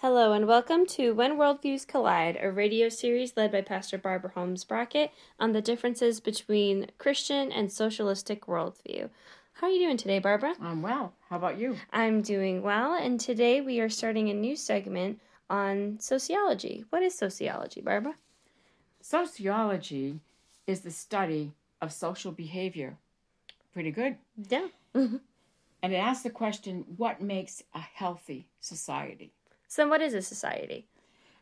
[0.00, 4.62] Hello, and welcome to When Worldviews Collide, a radio series led by Pastor Barbara Holmes
[4.62, 9.10] Brackett on the differences between Christian and socialistic worldview.
[9.54, 10.54] How are you doing today, Barbara?
[10.62, 11.14] I'm well.
[11.28, 11.74] How about you?
[11.92, 15.18] I'm doing well, and today we are starting a new segment
[15.50, 16.84] on sociology.
[16.90, 18.14] What is sociology, Barbara?
[19.00, 20.20] Sociology
[20.68, 22.96] is the study of social behavior.
[23.74, 24.16] Pretty good.
[24.48, 24.68] Yeah.
[24.94, 25.20] and
[25.82, 29.32] it asks the question what makes a healthy society?
[29.68, 30.88] So, what is a society?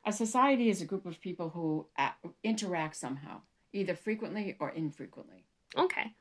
[0.04, 2.10] A society is a group of people who uh,
[2.42, 3.40] interact somehow,
[3.72, 5.44] either frequently or infrequently.
[5.76, 6.12] Okay.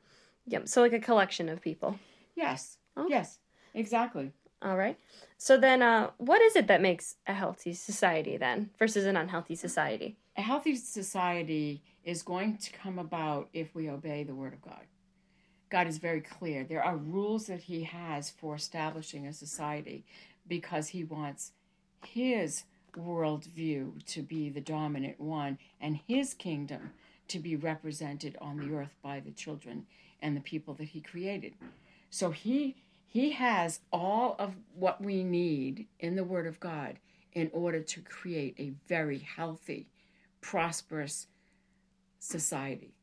[0.46, 0.68] Yep.
[0.68, 1.98] So, like a collection of people.
[2.36, 2.78] Yes.
[2.96, 3.10] Okay.
[3.10, 3.38] Yes.
[3.74, 4.32] Exactly.
[4.62, 4.98] All right.
[5.36, 9.54] So then, uh, what is it that makes a healthy society then versus an unhealthy
[9.54, 10.16] society?
[10.36, 14.86] A healthy society is going to come about if we obey the Word of God.
[15.68, 16.64] God is very clear.
[16.64, 20.06] There are rules that He has for establishing a society
[20.46, 21.52] because He wants
[22.06, 22.64] His
[22.96, 26.92] worldview to be the dominant one and His kingdom
[27.28, 29.86] to be represented on the earth by the children
[30.22, 31.54] and the people that He created.
[32.10, 32.76] So He
[33.16, 36.98] he has all of what we need in the Word of God
[37.32, 39.88] in order to create a very healthy,
[40.40, 41.26] prosperous
[42.18, 42.94] society.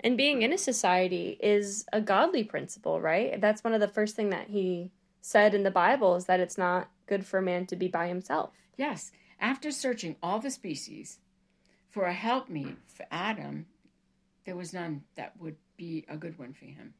[0.00, 3.40] And being in a society is a godly principle, right?
[3.40, 4.90] That's one of the first thing that he
[5.26, 8.06] said in the Bible is that it's not good for a man to be by
[8.06, 8.50] himself.
[8.76, 9.10] Yes.
[9.40, 11.18] After searching all the species
[11.88, 13.66] for a helpmeet for Adam,
[14.44, 16.94] there was none that would be a good one for him.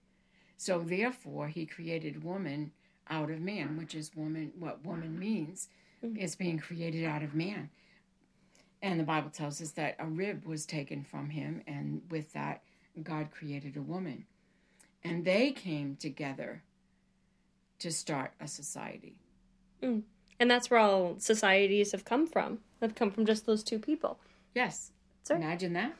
[0.56, 2.72] So therefore, he created woman
[3.08, 4.50] out of man, which is woman.
[4.58, 5.68] What woman means
[6.04, 6.16] mm-hmm.
[6.16, 7.70] is being created out of man.
[8.82, 12.62] And the Bible tells us that a rib was taken from him, and with that,
[13.00, 14.26] God created a woman.
[15.04, 16.64] And they came together
[17.78, 19.16] to start a society.
[19.82, 20.02] Mm.
[20.38, 22.58] And that's where all societies have come from.
[22.80, 24.18] They've come from just those two people.
[24.54, 24.92] Yes.
[25.22, 25.40] Sorry.
[25.40, 25.94] Imagine that.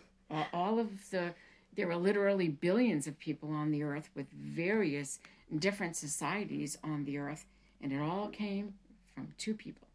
[0.53, 1.35] All of the
[1.77, 5.21] there are literally billions of people on the earth with various
[5.57, 7.45] different societies on the earth,
[7.83, 8.75] and it all came
[9.15, 9.87] from two people.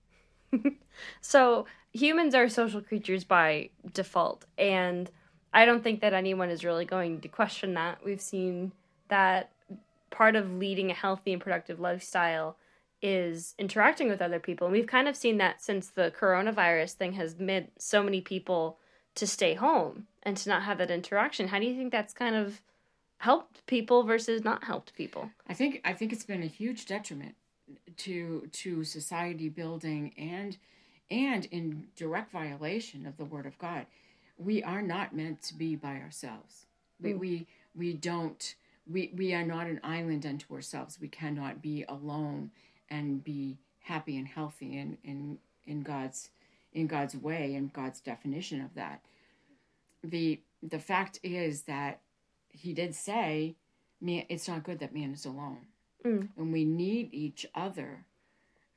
[1.21, 5.09] so, humans are social creatures by default, and
[5.53, 8.03] I don't think that anyone is really going to question that.
[8.05, 8.71] We've seen
[9.09, 9.50] that
[10.11, 12.57] part of leading a healthy and productive lifestyle
[13.01, 14.67] is interacting with other people.
[14.67, 18.77] And we've kind of seen that since the coronavirus thing has made so many people
[19.15, 21.47] to stay home and to not have that interaction.
[21.47, 22.61] How do you think that's kind of
[23.17, 25.31] helped people versus not helped people?
[25.47, 27.35] I think I think it's been a huge detriment
[27.97, 30.57] to to society building and
[31.09, 33.85] and in direct violation of the word of God.
[34.37, 36.65] We are not meant to be by ourselves.
[37.01, 37.19] We mm.
[37.19, 38.55] we we don't
[38.89, 40.99] we we are not an island unto ourselves.
[40.99, 42.51] We cannot be alone
[42.89, 46.29] and be happy and healthy in in in God's
[46.73, 49.01] in God's way and God's definition of that.
[50.03, 52.01] The the fact is that
[52.49, 53.55] he did say,
[53.99, 55.67] "Man, it's not good that man is alone,
[56.03, 56.27] mm.
[56.37, 58.05] and we need each other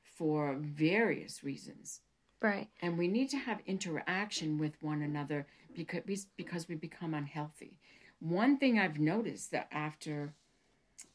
[0.03, 2.01] for various reasons."
[2.41, 2.69] Right.
[2.81, 7.79] And we need to have interaction with one another because we, because we become unhealthy.
[8.27, 10.33] One thing I've noticed that after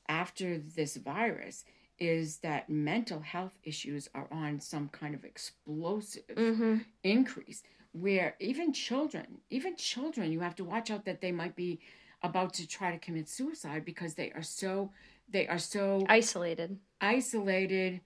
[0.08, 1.64] after this virus
[1.98, 6.78] is that mental health issues are on some kind of explosive mm-hmm.
[7.02, 7.62] increase
[7.92, 11.80] where even children even children you have to watch out that they might be
[12.22, 14.90] about to try to commit suicide because they are so
[15.28, 18.00] they are so isolated isolated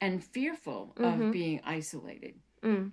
[0.00, 1.22] and fearful mm-hmm.
[1.22, 2.90] of being isolated mm.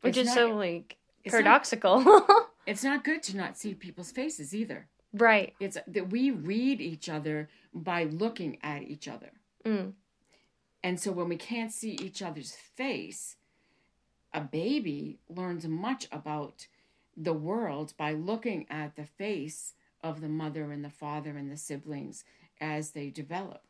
[0.00, 0.96] which it's is not, so like
[1.26, 6.10] paradoxical it's not, it's not good to not see people's faces either right it's that
[6.10, 9.30] we read each other by looking at each other
[9.64, 9.92] Mm.
[10.82, 13.36] And so when we can't see each other's face,
[14.34, 16.66] a baby learns much about
[17.16, 21.56] the world by looking at the face of the mother and the father and the
[21.56, 22.24] siblings
[22.60, 23.62] as they develop.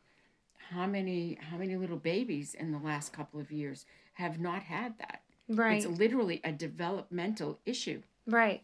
[0.69, 4.97] How many how many little babies in the last couple of years have not had
[4.97, 5.21] that?
[5.49, 5.77] Right.
[5.77, 8.01] It's literally a developmental issue.
[8.25, 8.63] Right.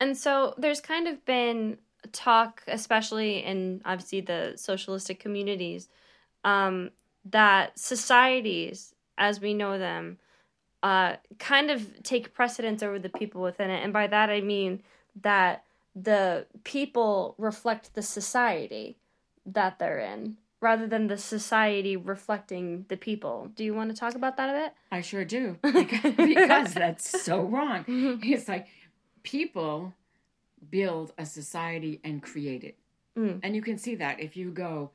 [0.00, 1.78] And so there's kind of been
[2.12, 5.88] talk, especially in obviously the socialistic communities,
[6.44, 6.90] um,
[7.24, 10.18] that societies, as we know them,
[10.82, 13.82] uh, kind of take precedence over the people within it.
[13.82, 14.82] And by that I mean
[15.22, 15.64] that
[15.96, 18.98] the people reflect the society
[19.46, 23.50] that they're in rather than the society reflecting the people.
[23.54, 24.72] Do you want to talk about that a bit?
[24.90, 25.58] I sure do.
[25.62, 27.84] Because, because that's so wrong.
[27.86, 28.66] It's like
[29.22, 29.92] people
[30.70, 32.76] build a society and create it.
[33.18, 33.40] Mm.
[33.42, 34.90] And you can see that if you go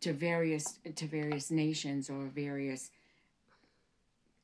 [0.00, 2.90] to various to various nations or various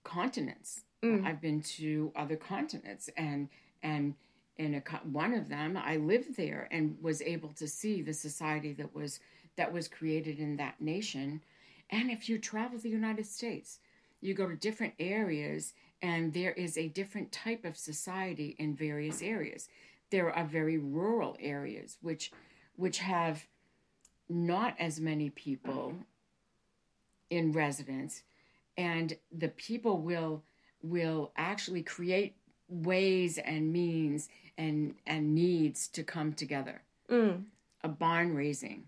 [0.04, 1.26] continents Mm.
[1.26, 3.48] I've been to other continents, and
[3.82, 4.14] and
[4.56, 8.72] in a, one of them, I lived there and was able to see the society
[8.74, 9.20] that was
[9.56, 11.42] that was created in that nation.
[11.90, 13.78] And if you travel the United States,
[14.20, 19.22] you go to different areas, and there is a different type of society in various
[19.22, 19.68] areas.
[20.10, 22.30] There are very rural areas which
[22.76, 23.46] which have
[24.28, 25.94] not as many people
[27.30, 28.22] in residence
[28.76, 30.42] and the people will
[30.82, 32.36] will actually create
[32.68, 37.44] ways and means and and needs to come together Mm.
[37.84, 38.84] a barn raising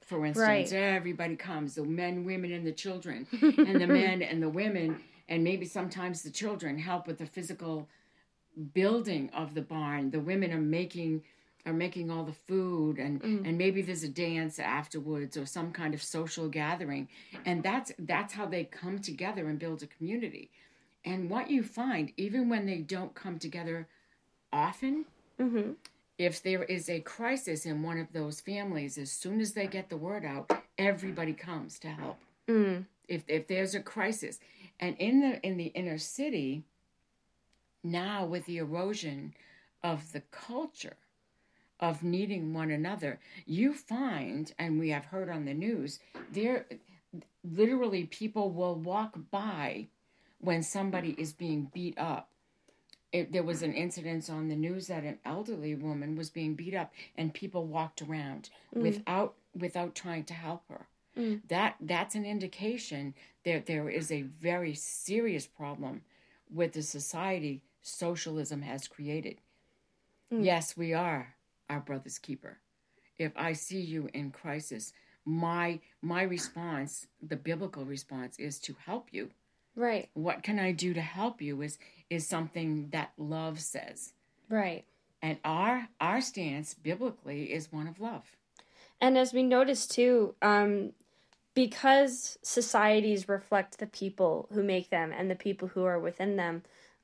[0.00, 0.72] for instance Right.
[0.72, 5.44] everybody comes the men women and the children and the men and the women and
[5.44, 7.86] maybe sometimes the children help with the physical
[8.74, 10.10] building of the barn.
[10.10, 11.22] The women are making
[11.66, 15.94] are making all the food and and maybe there's a dance afterwards or some kind
[15.94, 17.08] of social gathering.
[17.44, 20.50] And that's that's how they come together and build a community.
[21.04, 23.88] And what you find even when they don't come together
[24.52, 25.04] often
[25.38, 25.72] hmm
[26.18, 29.88] if there is a crisis in one of those families as soon as they get
[29.88, 32.18] the word out everybody comes to help.
[32.48, 32.86] Mm.
[33.08, 34.38] if if there's a crisis.
[34.80, 36.64] And in the in the inner city
[37.82, 39.34] now with the erosion
[39.82, 40.96] of the culture
[41.80, 46.00] of needing one another you find and we have heard on the news
[46.32, 46.66] there
[47.44, 49.86] literally people will walk by
[50.40, 52.28] when somebody is being beat up.
[53.10, 56.74] It, there was an incident on the news that an elderly woman was being beat
[56.74, 60.86] up and people walked around without without trying to help her.
[61.16, 61.40] Mm.
[61.48, 63.12] that that's an indication
[63.44, 66.02] that there is a very serious problem
[66.52, 69.40] with the society socialism has created
[70.30, 70.44] Mm.
[70.44, 71.34] yes we are
[71.70, 72.58] our brother's keeper
[73.16, 74.92] if i see you in crisis
[75.24, 79.30] my my response the biblical response is to help you
[79.74, 80.10] Right.
[80.12, 81.78] what can i do to help you is
[82.10, 84.12] is something that love says
[84.50, 84.84] Right.
[85.22, 88.36] and our our stance biblically is one of love
[89.00, 90.92] And as we notice too, um,
[91.54, 96.62] because societies reflect the people who make them and the people who are within them,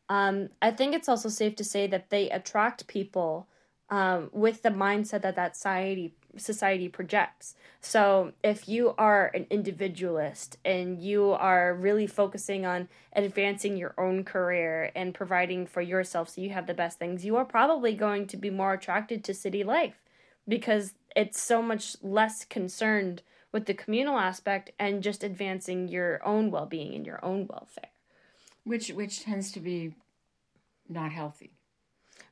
[0.08, 3.46] um, I think it's also safe to say that they attract people
[3.90, 7.54] um, with the mindset that that society society projects.
[7.80, 14.24] So if you are an individualist and you are really focusing on advancing your own
[14.24, 18.26] career and providing for yourself so you have the best things, you are probably going
[18.26, 20.02] to be more attracted to city life
[20.48, 23.22] because it's so much less concerned
[23.52, 27.94] with the communal aspect and just advancing your own well-being and your own welfare.
[28.64, 29.94] Which which tends to be
[30.88, 31.52] not healthy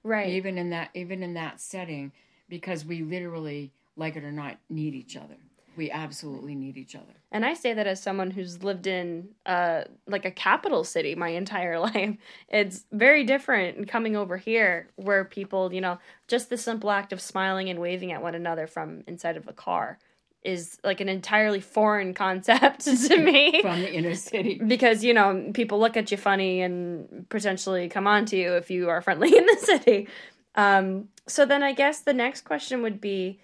[0.04, 0.28] Right.
[0.28, 2.12] even in that even in that setting
[2.48, 5.36] because we literally like it or not need each other
[5.76, 9.84] we absolutely need each other And I say that as someone who's lived in uh
[10.06, 12.16] like a capital city my entire life.
[12.48, 15.98] It's very different coming over here where people, you know,
[16.28, 19.52] just the simple act of smiling and waving at one another from inside of a
[19.54, 19.98] car
[20.44, 23.62] is like an entirely foreign concept to me.
[23.62, 24.60] from the inner city.
[24.64, 28.70] Because you know people look at you funny and potentially come on to you if
[28.70, 30.08] you are friendly in the city.
[30.54, 33.40] Um, so then i guess the next question would be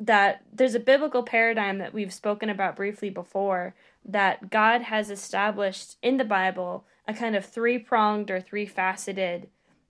[0.00, 5.96] that there's a biblical paradigm that we've spoken about briefly before that god has established
[6.02, 9.48] in the bible a kind of three-pronged or three-faceted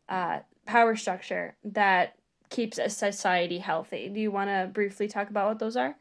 [0.08, 2.14] uh, power structure that
[2.48, 4.08] keeps a society healthy.
[4.08, 5.96] Do you want to briefly talk about what those are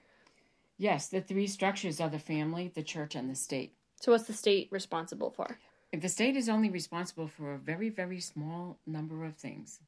[0.77, 3.73] yes the three structures are the family the church and the state.
[3.99, 5.57] So what's the state responsible for?
[5.91, 9.79] If the state is only responsible for a very very small number of things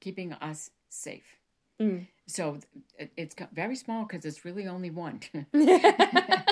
[0.00, 1.36] keeping us safe.
[1.80, 2.06] Mm.
[2.26, 2.58] so
[3.16, 5.20] it's very small because it's really only one.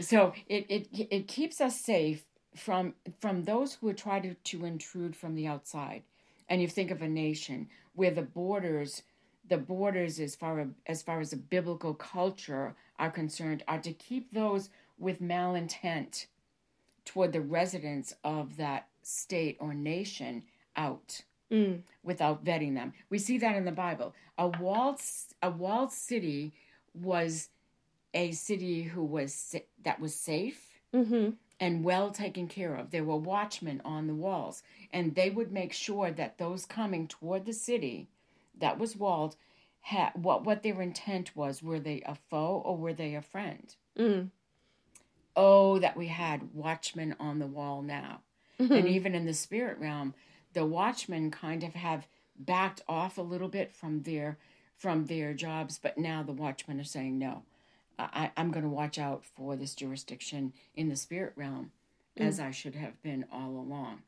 [0.00, 4.64] So it, it it keeps us safe from from those who would try to, to
[4.64, 6.02] intrude from the outside.
[6.48, 9.02] And you think of a nation where the borders
[9.48, 14.32] the borders as far as far as the biblical culture are concerned are to keep
[14.32, 16.26] those with malintent
[17.04, 20.42] toward the residents of that state or nation
[20.76, 21.80] out Mm.
[22.02, 22.92] without vetting them.
[23.08, 24.14] We see that in the Bible.
[24.36, 25.00] A walled
[25.42, 26.52] a walled city
[26.92, 27.48] was
[28.12, 31.30] a city who was that was safe mm-hmm.
[31.58, 32.90] and well taken care of.
[32.90, 34.62] There were watchmen on the walls,
[34.92, 38.08] and they would make sure that those coming toward the city
[38.58, 39.36] that was walled
[39.80, 41.62] had what what their intent was.
[41.62, 43.74] Were they a foe or were they a friend?
[43.98, 44.30] Mm.
[45.36, 48.20] Oh, that we had watchmen on the wall now.
[48.58, 50.14] And even in the spirit realm,
[50.52, 54.36] the watchmen kind of have backed off a little bit from their
[54.74, 57.42] from their jobs, but now the watchmen are saying no.
[58.00, 61.72] I, I'm going to watch out for this jurisdiction in the spirit realm,
[62.16, 64.02] as I should have been all along.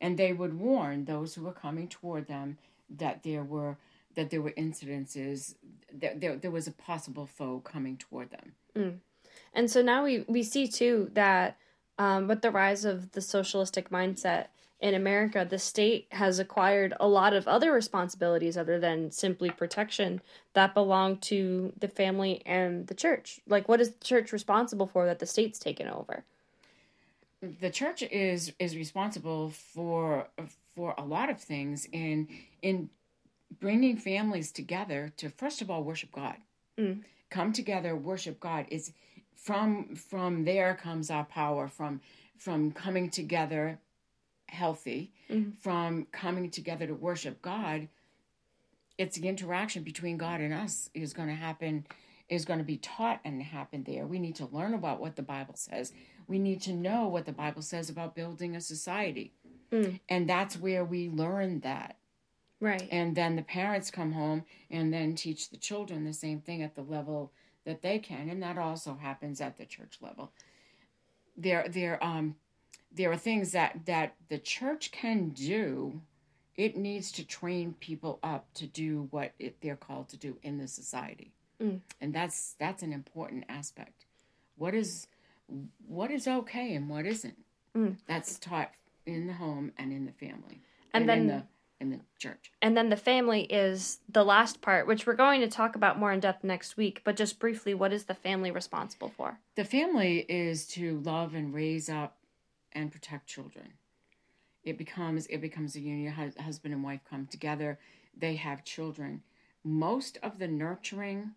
[0.00, 2.58] and they would warn those who were coming toward them
[2.88, 3.76] that there were
[4.14, 5.54] that there were incidences
[5.92, 8.52] that there, there was a possible foe coming toward them.
[8.76, 8.98] Mm.
[9.52, 11.56] And so now we, we see too that
[11.98, 14.46] um, with the rise of the socialistic mindset
[14.80, 20.20] in America, the state has acquired a lot of other responsibilities other than simply protection
[20.52, 23.40] that belong to the family and the church.
[23.46, 26.24] Like, what is the church responsible for that the state's taken over?
[27.60, 30.28] The church is is responsible for
[30.74, 32.28] for a lot of things in
[32.62, 32.90] in
[33.60, 36.36] bringing families together to first of all worship God.
[36.78, 37.02] Mm.
[37.30, 38.66] Come together, worship God.
[38.68, 38.92] Is
[39.44, 42.00] from from there comes our power from
[42.38, 43.78] from coming together
[44.48, 45.50] healthy mm-hmm.
[45.60, 47.88] from coming together to worship god
[48.96, 51.84] it's the interaction between god and us is going to happen
[52.28, 55.22] is going to be taught and happen there we need to learn about what the
[55.22, 55.92] bible says
[56.26, 59.32] we need to know what the bible says about building a society
[59.74, 60.00] mm.
[60.08, 61.96] and that's where we learn that
[62.60, 66.62] right and then the parents come home and then teach the children the same thing
[66.62, 67.32] at the level
[67.64, 70.32] that they can, and that also happens at the church level.
[71.36, 72.36] There, there, um,
[72.92, 76.00] there are things that that the church can do.
[76.56, 80.58] It needs to train people up to do what it, they're called to do in
[80.58, 81.80] the society, mm.
[82.00, 84.04] and that's that's an important aspect.
[84.56, 85.08] What is
[85.88, 87.38] what is okay and what isn't?
[87.76, 87.96] Mm.
[88.06, 88.70] That's taught
[89.06, 90.60] in the home and in the family,
[90.92, 91.42] and, and then the
[91.80, 92.50] in the church.
[92.62, 96.12] And then the family is the last part, which we're going to talk about more
[96.12, 97.02] in depth next week.
[97.04, 99.38] But just briefly, what is the family responsible for?
[99.56, 102.16] The family is to love and raise up
[102.72, 103.74] and protect children.
[104.62, 106.12] It becomes it becomes a union.
[106.38, 107.78] Husband and wife come together.
[108.16, 109.22] They have children.
[109.62, 111.32] Most of the nurturing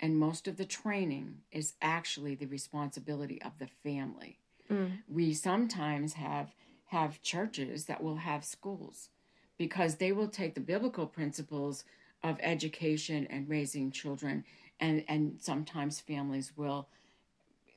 [0.00, 4.38] and most of the training is actually the responsibility of the family.
[4.70, 4.98] Mm.
[5.08, 6.54] We sometimes have
[6.94, 9.08] have churches that will have schools
[9.58, 11.84] because they will take the biblical principles
[12.22, 14.44] of education and raising children
[14.78, 16.86] and and sometimes families will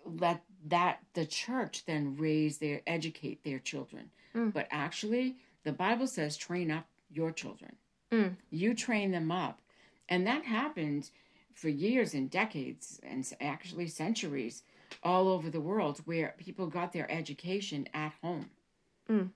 [0.06, 4.54] let that the church then raise their educate their children mm.
[4.54, 7.76] but actually the bible says train up your children
[8.12, 8.36] mm.
[8.52, 9.62] you train them up
[10.10, 11.10] and that happened
[11.56, 14.62] for years and decades and actually centuries
[15.02, 18.52] all over the world where people got their education at home
[19.10, 19.30] mm.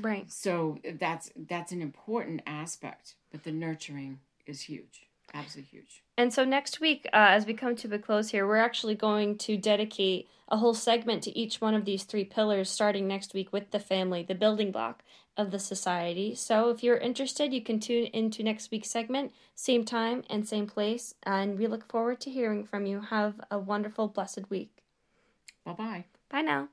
[0.00, 0.30] Right.
[0.30, 5.08] So that's that's an important aspect, but the nurturing is huge.
[5.32, 6.02] Absolutely huge.
[6.16, 9.38] And so next week, uh, as we come to a close here, we're actually going
[9.38, 13.52] to dedicate a whole segment to each one of these three pillars, starting next week
[13.52, 15.04] with the family, the building block
[15.36, 16.34] of the society.
[16.34, 20.66] So if you're interested, you can tune into next week's segment, same time and same
[20.66, 21.14] place.
[21.22, 23.00] And we look forward to hearing from you.
[23.00, 24.82] Have a wonderful, blessed week.
[25.64, 26.04] Bye bye.
[26.28, 26.68] Bye now.